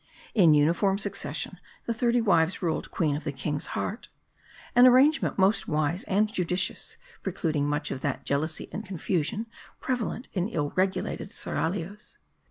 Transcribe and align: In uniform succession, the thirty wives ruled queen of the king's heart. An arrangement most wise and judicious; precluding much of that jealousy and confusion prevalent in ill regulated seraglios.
In 0.33 0.55
uniform 0.55 0.97
succession, 0.97 1.59
the 1.85 1.93
thirty 1.93 2.21
wives 2.21 2.63
ruled 2.63 2.89
queen 2.89 3.15
of 3.15 3.23
the 3.23 3.31
king's 3.31 3.67
heart. 3.77 4.07
An 4.75 4.87
arrangement 4.87 5.37
most 5.37 5.67
wise 5.67 6.05
and 6.05 6.27
judicious; 6.27 6.97
precluding 7.21 7.67
much 7.69 7.91
of 7.91 8.01
that 8.01 8.25
jealousy 8.25 8.67
and 8.71 8.83
confusion 8.83 9.45
prevalent 9.79 10.27
in 10.33 10.47
ill 10.49 10.71
regulated 10.75 11.29
seraglios. 11.31 12.17